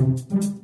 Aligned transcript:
Thank 0.00 0.32
you. 0.32 0.59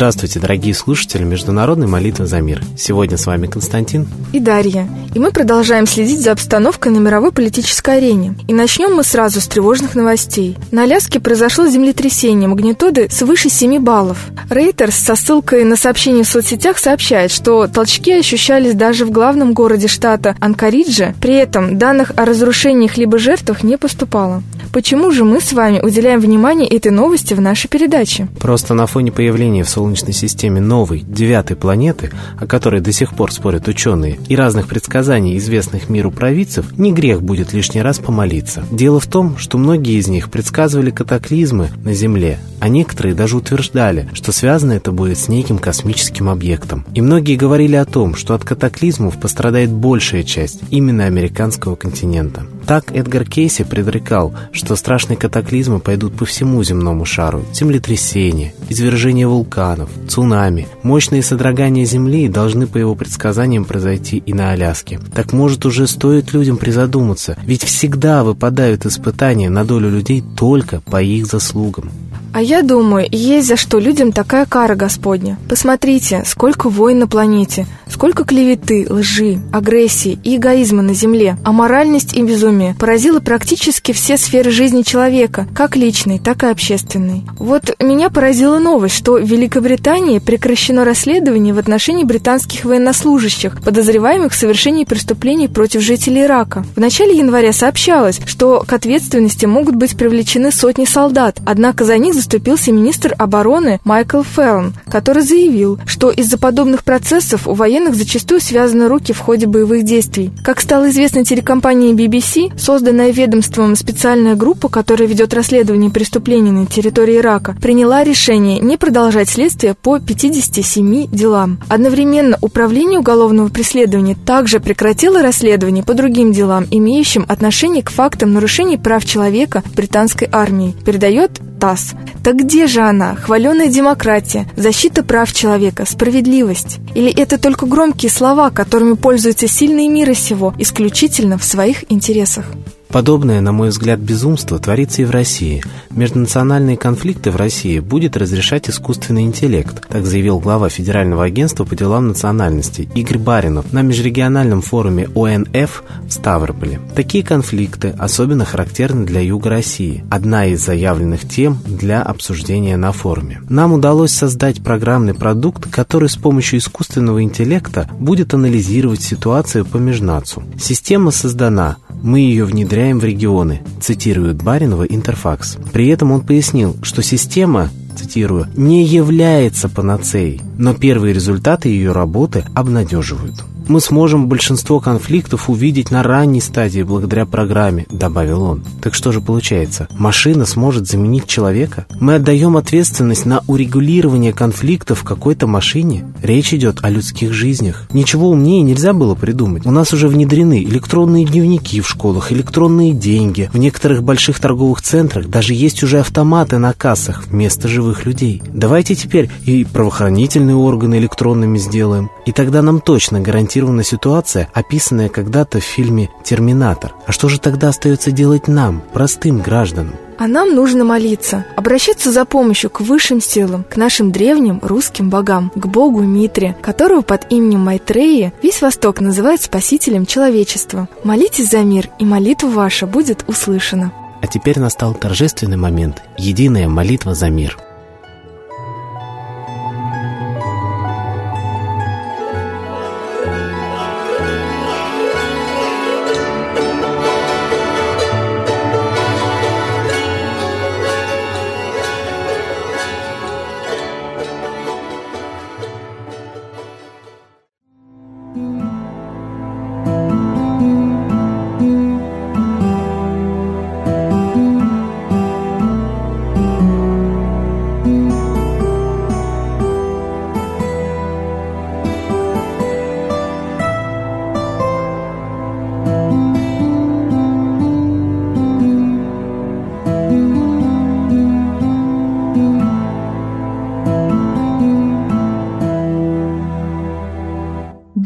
Здравствуйте, 0.00 0.40
дорогие 0.40 0.72
слушатели 0.72 1.24
Международной 1.24 1.86
молитвы 1.86 2.24
за 2.24 2.40
мир. 2.40 2.62
Сегодня 2.74 3.18
с 3.18 3.26
вами 3.26 3.48
Константин 3.48 4.08
и 4.32 4.40
Дарья. 4.40 4.88
И 5.14 5.18
мы 5.18 5.30
продолжаем 5.30 5.86
следить 5.86 6.22
за 6.22 6.32
обстановкой 6.32 6.90
на 6.90 6.96
мировой 6.96 7.32
политической 7.32 7.98
арене. 7.98 8.34
И 8.48 8.54
начнем 8.54 8.94
мы 8.94 9.04
сразу 9.04 9.42
с 9.42 9.46
тревожных 9.46 9.94
новостей. 9.94 10.56
На 10.70 10.84
Аляске 10.84 11.20
произошло 11.20 11.66
землетрясение 11.66 12.48
магнитуды 12.48 13.08
свыше 13.10 13.50
7 13.50 13.78
баллов. 13.80 14.24
Рейтерс 14.48 14.94
со 14.94 15.16
ссылкой 15.16 15.64
на 15.64 15.76
сообщение 15.76 16.24
в 16.24 16.28
соцсетях 16.28 16.78
сообщает, 16.78 17.30
что 17.30 17.66
толчки 17.66 18.12
ощущались 18.12 18.72
даже 18.72 19.04
в 19.04 19.10
главном 19.10 19.52
городе 19.52 19.86
штата 19.86 20.34
Анкаридже. 20.40 21.14
При 21.20 21.34
этом 21.34 21.76
данных 21.76 22.12
о 22.16 22.24
разрушениях 22.24 22.96
либо 22.96 23.18
жертвах 23.18 23.62
не 23.62 23.76
поступало. 23.76 24.42
Почему 24.72 25.10
же 25.10 25.24
мы 25.24 25.40
с 25.40 25.52
вами 25.52 25.80
уделяем 25.80 26.20
внимание 26.20 26.68
этой 26.68 26.92
новости 26.92 27.34
в 27.34 27.40
нашей 27.40 27.68
передаче? 27.68 28.28
Просто 28.38 28.72
на 28.72 28.86
фоне 28.86 29.10
появления 29.10 29.64
в 29.64 29.68
Солнечной 29.90 30.12
системе 30.12 30.60
новой, 30.60 31.00
девятой 31.00 31.56
планеты, 31.56 32.12
о 32.38 32.46
которой 32.46 32.80
до 32.80 32.92
сих 32.92 33.12
пор 33.12 33.32
спорят 33.32 33.66
ученые, 33.66 34.20
и 34.28 34.36
разных 34.36 34.68
предсказаний, 34.68 35.36
известных 35.36 35.88
миру 35.88 36.12
провидцев, 36.12 36.78
не 36.78 36.92
грех 36.92 37.22
будет 37.22 37.52
лишний 37.52 37.82
раз 37.82 37.98
помолиться. 37.98 38.62
Дело 38.70 39.00
в 39.00 39.08
том, 39.08 39.36
что 39.36 39.58
многие 39.58 39.98
из 39.98 40.06
них 40.06 40.30
предсказывали 40.30 40.92
катаклизмы 40.92 41.70
на 41.82 41.92
Земле, 41.92 42.38
а 42.60 42.68
некоторые 42.68 43.16
даже 43.16 43.36
утверждали, 43.36 44.08
что 44.12 44.30
связано 44.30 44.74
это 44.74 44.92
будет 44.92 45.18
с 45.18 45.26
неким 45.26 45.58
космическим 45.58 46.28
объектом. 46.28 46.86
И 46.94 47.00
многие 47.00 47.34
говорили 47.34 47.74
о 47.74 47.84
том, 47.84 48.14
что 48.14 48.34
от 48.34 48.44
катаклизмов 48.44 49.18
пострадает 49.18 49.72
большая 49.72 50.22
часть 50.22 50.60
именно 50.70 51.06
американского 51.06 51.74
континента. 51.74 52.46
Так 52.70 52.92
Эдгар 52.92 53.24
Кейси 53.24 53.64
предрекал, 53.64 54.32
что 54.52 54.76
страшные 54.76 55.16
катаклизмы 55.16 55.80
пойдут 55.80 56.14
по 56.16 56.24
всему 56.24 56.62
земному 56.62 57.04
шару. 57.04 57.44
Землетрясения, 57.52 58.54
извержение 58.68 59.26
вулканов, 59.26 59.90
цунами, 60.08 60.68
мощные 60.84 61.24
содрогания 61.24 61.84
Земли 61.84 62.28
должны 62.28 62.68
по 62.68 62.78
его 62.78 62.94
предсказаниям 62.94 63.64
произойти 63.64 64.18
и 64.18 64.32
на 64.32 64.52
Аляске. 64.52 65.00
Так 65.12 65.32
может 65.32 65.66
уже 65.66 65.88
стоит 65.88 66.32
людям 66.32 66.58
призадуматься, 66.58 67.36
ведь 67.42 67.64
всегда 67.64 68.22
выпадают 68.22 68.86
испытания 68.86 69.50
на 69.50 69.64
долю 69.64 69.90
людей 69.90 70.22
только 70.38 70.80
по 70.80 71.02
их 71.02 71.26
заслугам. 71.26 71.90
А 72.32 72.40
я 72.42 72.62
думаю, 72.62 73.08
есть 73.10 73.48
за 73.48 73.56
что 73.56 73.78
людям 73.80 74.12
такая 74.12 74.46
кара 74.46 74.76
Господня. 74.76 75.38
Посмотрите, 75.48 76.22
сколько 76.24 76.68
войн 76.68 77.00
на 77.00 77.06
планете, 77.08 77.66
сколько 77.88 78.24
клеветы, 78.24 78.86
лжи, 78.88 79.40
агрессии 79.52 80.18
и 80.22 80.36
эгоизма 80.36 80.82
на 80.82 80.94
Земле. 80.94 81.36
А 81.44 81.50
моральность 81.50 82.14
и 82.14 82.22
безумие 82.22 82.76
поразило 82.78 83.18
практически 83.18 83.90
все 83.92 84.16
сферы 84.16 84.52
жизни 84.52 84.82
человека, 84.82 85.48
как 85.54 85.74
личной, 85.74 86.20
так 86.20 86.44
и 86.44 86.46
общественной. 86.46 87.24
Вот 87.38 87.74
меня 87.80 88.10
поразила 88.10 88.58
новость, 88.58 88.94
что 88.94 89.14
в 89.14 89.24
Великобритании 89.24 90.20
прекращено 90.20 90.84
расследование 90.84 91.52
в 91.52 91.58
отношении 91.58 92.04
британских 92.04 92.64
военнослужащих, 92.64 93.60
подозреваемых 93.62 94.32
в 94.32 94.36
совершении 94.36 94.84
преступлений 94.84 95.48
против 95.48 95.80
жителей 95.80 96.22
Ирака. 96.22 96.64
В 96.76 96.80
начале 96.80 97.18
января 97.18 97.52
сообщалось, 97.52 98.20
что 98.24 98.62
к 98.66 98.72
ответственности 98.72 99.46
могут 99.46 99.74
быть 99.74 99.96
привлечены 99.96 100.52
сотни 100.52 100.84
солдат, 100.84 101.38
однако 101.44 101.84
за 101.84 101.98
них 101.98 102.14
заступился 102.20 102.70
министр 102.70 103.14
обороны 103.16 103.80
Майкл 103.84 104.22
Феллон, 104.22 104.74
который 104.90 105.22
заявил, 105.22 105.78
что 105.86 106.10
из-за 106.10 106.36
подобных 106.36 106.84
процессов 106.84 107.48
у 107.48 107.54
военных 107.54 107.94
зачастую 107.94 108.40
связаны 108.40 108.88
руки 108.88 109.14
в 109.14 109.18
ходе 109.18 109.46
боевых 109.46 109.84
действий. 109.84 110.30
Как 110.44 110.60
стало 110.60 110.90
известно 110.90 111.24
телекомпании 111.24 111.94
BBC, 111.94 112.58
созданная 112.58 113.10
ведомством 113.10 113.74
специальная 113.74 114.34
группа, 114.34 114.68
которая 114.68 115.08
ведет 115.08 115.32
расследование 115.32 115.90
преступлений 115.90 116.50
на 116.50 116.66
территории 116.66 117.16
Ирака, 117.16 117.56
приняла 117.60 118.04
решение 118.04 118.58
не 118.58 118.76
продолжать 118.76 119.30
следствие 119.30 119.74
по 119.74 119.98
57 119.98 121.06
делам. 121.10 121.58
Одновременно 121.68 122.36
Управление 122.42 122.98
уголовного 122.98 123.48
преследования 123.48 124.16
также 124.26 124.60
прекратило 124.60 125.22
расследование 125.22 125.84
по 125.84 125.94
другим 125.94 126.32
делам, 126.32 126.66
имеющим 126.70 127.24
отношение 127.28 127.82
к 127.82 127.90
фактам 127.90 128.32
нарушений 128.32 128.76
прав 128.76 129.04
человека 129.04 129.62
британской 129.76 130.28
армии, 130.30 130.74
передает 130.84 131.40
ТАСС. 131.60 131.92
Так 132.22 132.36
где 132.36 132.66
же 132.66 132.80
она, 132.80 133.14
хваленая 133.14 133.68
демократия, 133.68 134.46
защита 134.56 135.02
прав 135.02 135.32
человека, 135.32 135.84
справедливость? 135.86 136.78
Или 136.94 137.10
это 137.12 137.38
только 137.38 137.66
громкие 137.66 138.10
слова, 138.10 138.50
которыми 138.50 138.94
пользуются 138.94 139.48
сильные 139.48 139.88
мира 139.88 140.14
сего, 140.14 140.54
исключительно 140.58 141.38
в 141.38 141.44
своих 141.44 141.90
интересах? 141.90 142.46
Подобное, 142.92 143.40
на 143.40 143.52
мой 143.52 143.68
взгляд, 143.68 144.00
безумство 144.00 144.58
творится 144.58 145.02
и 145.02 145.04
в 145.04 145.10
России. 145.10 145.62
Межнациональные 145.90 146.76
конфликты 146.76 147.30
в 147.30 147.36
России 147.36 147.78
будет 147.78 148.16
разрешать 148.16 148.68
искусственный 148.68 149.22
интеллект, 149.22 149.86
так 149.88 150.04
заявил 150.04 150.40
глава 150.40 150.68
Федерального 150.68 151.24
агентства 151.24 151.64
по 151.64 151.76
делам 151.76 152.08
национальностей 152.08 152.88
Игорь 152.96 153.18
Баринов 153.18 153.72
на 153.72 153.82
межрегиональном 153.82 154.60
форуме 154.60 155.08
ОНФ 155.14 155.84
в 156.08 156.12
Ставрополе. 156.12 156.80
Такие 156.96 157.22
конфликты 157.22 157.94
особенно 157.96 158.44
характерны 158.44 159.06
для 159.06 159.20
Юга 159.20 159.50
России. 159.50 160.04
Одна 160.10 160.46
из 160.46 160.60
заявленных 160.60 161.28
тем 161.28 161.58
для 161.64 162.02
обсуждения 162.02 162.76
на 162.76 162.90
форуме. 162.90 163.40
Нам 163.48 163.72
удалось 163.72 164.10
создать 164.10 164.64
программный 164.64 165.14
продукт, 165.14 165.70
который 165.70 166.08
с 166.08 166.16
помощью 166.16 166.58
искусственного 166.58 167.22
интеллекта 167.22 167.88
будет 168.00 168.34
анализировать 168.34 169.02
ситуацию 169.02 169.64
по 169.64 169.76
межнацу. 169.76 170.42
Система 170.58 171.12
создана, 171.12 171.76
мы 172.02 172.20
ее 172.20 172.44
внедряем 172.44 172.79
внедряем 172.80 172.98
в 172.98 173.04
регионы, 173.04 173.60
цитирует 173.78 174.42
Баринова 174.42 174.84
Интерфакс. 174.84 175.58
При 175.70 175.88
этом 175.88 176.12
он 176.12 176.22
пояснил, 176.22 176.76
что 176.82 177.02
система 177.02 177.68
цитирую, 177.94 178.46
«не 178.56 178.84
является 178.84 179.68
панацеей, 179.68 180.40
но 180.56 180.72
первые 180.72 181.12
результаты 181.12 181.68
ее 181.68 181.92
работы 181.92 182.44
обнадеживают» 182.54 183.44
мы 183.70 183.80
сможем 183.80 184.28
большинство 184.28 184.80
конфликтов 184.80 185.48
увидеть 185.48 185.90
на 185.90 186.02
ранней 186.02 186.40
стадии 186.40 186.82
благодаря 186.82 187.24
программе»,— 187.24 187.86
добавил 187.90 188.42
он. 188.42 188.62
Так 188.82 188.94
что 188.94 189.12
же 189.12 189.20
получается? 189.20 189.88
Машина 189.96 190.46
сможет 190.46 190.86
заменить 190.86 191.26
человека? 191.26 191.86
Мы 192.00 192.16
отдаем 192.16 192.56
ответственность 192.56 193.26
на 193.26 193.42
урегулирование 193.46 194.32
конфликтов 194.32 195.04
какой-то 195.04 195.46
машине? 195.46 196.04
Речь 196.22 196.52
идет 196.54 196.78
о 196.82 196.90
людских 196.90 197.32
жизнях. 197.32 197.86
Ничего 197.92 198.30
умнее 198.30 198.62
нельзя 198.62 198.92
было 198.92 199.14
придумать. 199.14 199.66
У 199.66 199.70
нас 199.70 199.92
уже 199.92 200.08
внедрены 200.08 200.64
электронные 200.64 201.24
дневники 201.24 201.80
в 201.80 201.88
школах, 201.88 202.32
электронные 202.32 202.92
деньги. 202.92 203.50
В 203.52 203.58
некоторых 203.58 204.02
больших 204.02 204.40
торговых 204.40 204.82
центрах 204.82 205.28
даже 205.28 205.54
есть 205.54 205.82
уже 205.82 206.00
автоматы 206.00 206.58
на 206.58 206.72
кассах 206.72 207.24
вместо 207.26 207.68
живых 207.68 208.06
людей. 208.06 208.42
Давайте 208.52 208.94
теперь 208.94 209.30
и 209.44 209.64
правоохранительные 209.64 210.56
органы 210.56 210.96
электронными 210.98 211.58
сделаем. 211.58 212.10
И 212.26 212.32
тогда 212.32 212.62
нам 212.62 212.80
точно 212.80 213.20
гарантируют 213.20 213.59
зафиксирована 213.60 213.84
ситуация, 213.84 214.48
описанная 214.54 215.08
когда-то 215.08 215.60
в 215.60 215.64
фильме 215.64 216.08
«Терминатор». 216.24 216.94
А 217.06 217.12
что 217.12 217.28
же 217.28 217.38
тогда 217.38 217.68
остается 217.68 218.10
делать 218.10 218.48
нам, 218.48 218.82
простым 218.92 219.40
гражданам? 219.40 219.94
А 220.18 220.26
нам 220.26 220.54
нужно 220.54 220.84
молиться, 220.84 221.44
обращаться 221.56 222.12
за 222.12 222.24
помощью 222.24 222.70
к 222.70 222.80
высшим 222.80 223.20
силам, 223.20 223.64
к 223.64 223.76
нашим 223.76 224.12
древним 224.12 224.60
русским 224.62 225.08
богам, 225.08 225.50
к 225.54 225.66
богу 225.66 226.00
Митре, 226.02 226.56
которого 226.62 227.02
под 227.02 227.32
именем 227.32 227.60
Майтреи 227.60 228.32
весь 228.42 228.62
Восток 228.62 229.00
называет 229.00 229.42
спасителем 229.42 230.06
человечества. 230.06 230.88
Молитесь 231.04 231.50
за 231.50 231.60
мир, 231.60 231.88
и 231.98 232.04
молитва 232.04 232.48
ваша 232.48 232.86
будет 232.86 233.24
услышана. 233.28 233.92
А 234.22 234.26
теперь 234.26 234.58
настал 234.58 234.94
торжественный 234.94 235.56
момент– 235.56 236.02
единая 236.18 236.68
молитва 236.68 237.14
за 237.14 237.30
мир– 237.30 237.58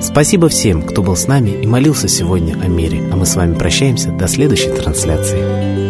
Спасибо 0.00 0.48
всем, 0.48 0.82
кто 0.82 1.02
был 1.02 1.14
с 1.14 1.26
нами 1.26 1.50
и 1.50 1.66
молился 1.66 2.08
сегодня 2.08 2.54
о 2.60 2.68
мире. 2.68 3.02
А 3.12 3.16
мы 3.16 3.26
с 3.26 3.36
вами 3.36 3.54
прощаемся 3.54 4.10
до 4.10 4.28
следующей 4.28 4.70
трансляции. 4.70 5.89